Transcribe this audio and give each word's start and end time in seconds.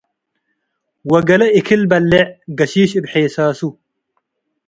ወገሌ 1.11 1.41
እክል 1.59 1.81
በሌዕ- 1.89 2.25
ገሺሽ 2.57 2.91
እብ 2.99 3.05
ሔሳሱ፣ 3.11 3.59